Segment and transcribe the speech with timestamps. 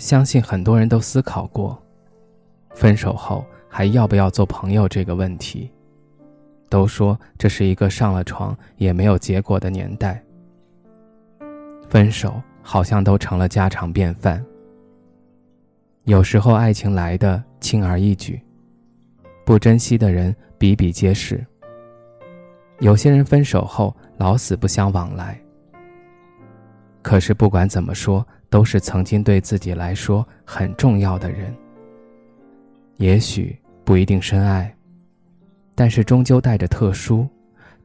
[0.00, 1.78] 相信很多人都思考过，
[2.70, 5.70] 分手后还要不要做朋友这个问题。
[6.70, 10.22] 都说这是一个上了床也没有结果的年代，
[11.90, 14.42] 分手好像都成了家常便饭。
[16.04, 18.40] 有时候爱情来的轻而易举，
[19.44, 21.44] 不珍惜的人比比皆是。
[22.78, 25.38] 有些人分手后老死不相往来，
[27.02, 28.26] 可是不管怎么说。
[28.50, 31.54] 都是曾经对自己来说很重要的人。
[32.96, 34.74] 也许不一定深爱，
[35.74, 37.26] 但是终究带着特殊，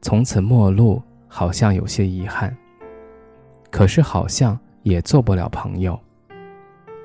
[0.02, 2.54] 从此陌路，好像有些遗憾。
[3.70, 5.98] 可是好像也做不了朋友。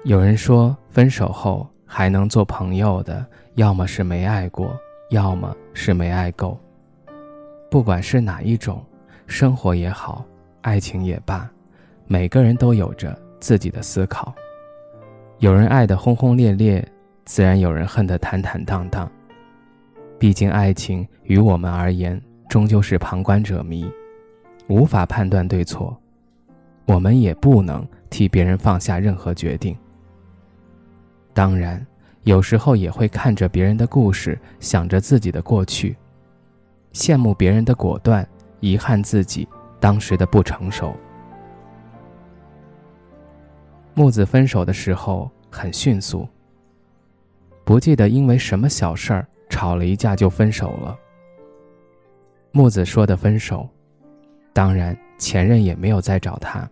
[0.03, 4.75] 有人说，分手后还能做朋友的，要么是没爱过，
[5.11, 6.59] 要么是没爱够。
[7.69, 8.83] 不管是哪一种，
[9.27, 10.25] 生活也好，
[10.61, 11.49] 爱情也罢，
[12.07, 13.17] 每个人都有着。
[13.41, 14.33] 自己的思考，
[15.39, 16.87] 有人爱得轰轰烈烈，
[17.25, 19.11] 自然有人恨得坦坦荡荡。
[20.19, 23.91] 毕竟爱情于我们而言，终究是旁观者迷，
[24.67, 25.99] 无法判断对错，
[26.85, 29.75] 我们也不能替别人放下任何决定。
[31.33, 31.83] 当然，
[32.21, 35.97] 有时候也会看着别人的故事，想着自己的过去，
[36.93, 38.27] 羡慕别人的果断，
[38.59, 39.47] 遗憾自己
[39.79, 40.95] 当时的不成熟。
[43.93, 46.27] 木子分手的时候很迅速，
[47.65, 50.97] 不记得因为什么小事儿吵了一架就分手了。
[52.53, 53.67] 木子说的分手，
[54.53, 56.67] 当然前任也没有再找他。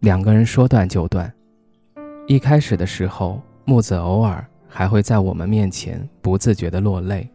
[0.00, 1.32] 两个人说断就断。
[2.26, 7.28] 一开始的时候，木子偶尔还会在我们面前不自觉的落泪，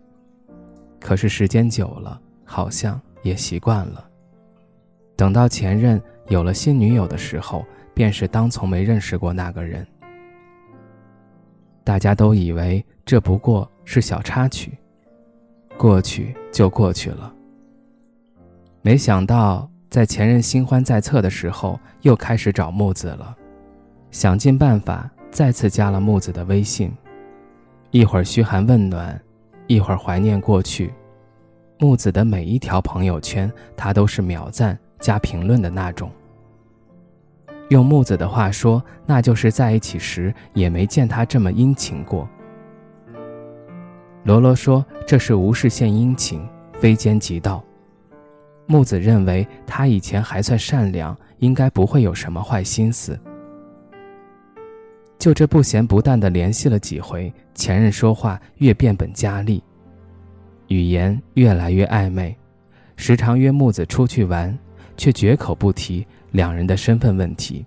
[1.00, 4.06] 可是时间久了，好像也习惯了。
[5.16, 7.66] 等到前任有了新女友的时候。
[8.00, 9.86] 便是当从没认识过那个人，
[11.84, 14.72] 大家都以为这不过是小插曲，
[15.78, 17.34] 过去就过去了。
[18.82, 23.36] 没想到在前任新欢在侧的时候，又开始找木子了，
[24.12, 26.94] 想尽办法再次加了木子的微信，
[27.92, 29.22] 一会儿嘘寒问暖，
[29.68, 30.94] 一会儿怀念过去。
[31.80, 36.10] 木子的每一条朋友圈，他都是秒赞加评论的那种。
[37.70, 42.28] 用木子的话说，那就是在一起时也没见他这么殷勤过。
[44.24, 47.64] 罗罗说这是无事献殷勤，非奸即盗。
[48.66, 53.20] 木子认为他以前还算善良，应该不会有什么坏心思。
[55.18, 59.64] 就这不咸不淡的联系了几回，前任说话越变本加厉，
[60.68, 62.36] 语言越来越暧昧，
[62.96, 64.58] 时常约木子出去玩，
[64.98, 66.06] 却绝口不提。
[66.32, 67.66] 两人的身份问题，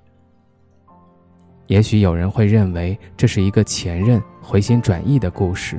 [1.66, 5.78] 也许有人会认为这是一个前任回心转意的故事。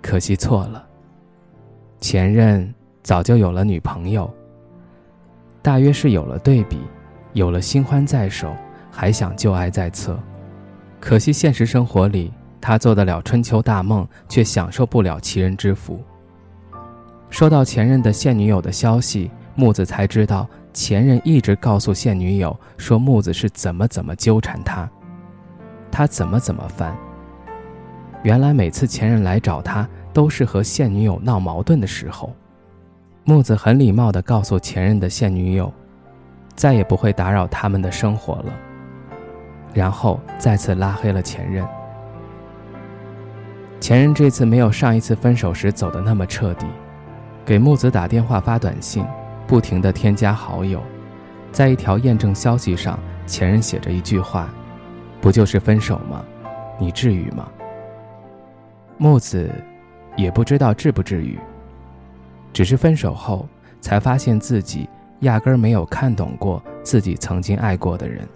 [0.00, 0.84] 可惜错了。
[2.00, 4.28] 前任早就有了女朋友，
[5.62, 6.80] 大约是有了对比，
[7.32, 8.52] 有了新欢在手，
[8.90, 10.18] 还想旧爱在侧。
[10.98, 16.02] 可惜现实生活里，他做得了春秋大梦，却享受不了其人之福。
[17.30, 20.48] 收到前任的现女友的消息，木子才知道。
[20.72, 24.88] 前任一直告诉现女友说木子是怎么怎么纠缠他，
[25.90, 26.96] 他怎么怎么烦。
[28.22, 32.34] 原来每次前任来找他，都是和现女友闹矛盾的时候。
[33.24, 35.72] 木子很礼貌地告诉前任的现女友，
[36.54, 38.52] 再也不会打扰他们的生活了。
[39.74, 41.66] 然后再次拉黑了前任。
[43.80, 46.66] 前任这次没有上一次分手时走的那么彻底，
[47.44, 49.04] 给木子打电话发短信。
[49.52, 50.82] 不停地添加好友，
[51.52, 54.48] 在一条验证消息上，前任写着一句话
[55.20, 56.24] ：“不就是分手吗？
[56.78, 57.46] 你至于吗？”
[58.96, 59.50] 木子
[60.16, 61.38] 也不知道至不至于，
[62.50, 63.46] 只是分手后
[63.78, 64.88] 才发现自己
[65.20, 68.26] 压根儿没有看懂过自己曾经爱过的人。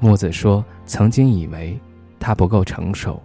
[0.00, 1.80] 木子说：“曾经以为
[2.20, 3.22] 他不够成熟，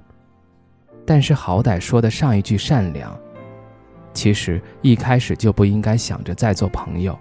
[1.06, 3.14] 但是好歹说的上一句善良。”
[4.14, 7.18] 其实一开始就不应该想着再做朋友。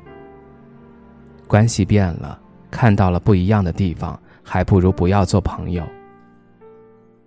[1.46, 2.40] 关系变了，
[2.70, 5.84] 看到了不一样的地方，还不如不要做朋友。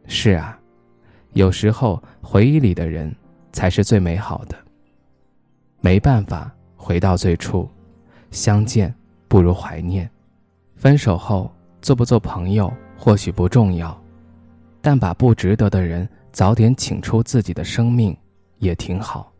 [0.08, 0.58] 是啊，
[1.34, 3.14] 有时候回忆里的人
[3.52, 4.56] 才是最美好的。
[5.82, 7.70] 没办法回到最初，
[8.32, 8.94] 相见
[9.28, 10.10] 不如怀念。
[10.76, 14.02] 分手后做不做朋友或许不重要，
[14.82, 18.16] 但把不值得的人早点请出自己的生命，
[18.60, 19.33] 也挺好。